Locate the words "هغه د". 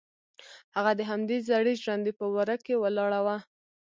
0.75-1.01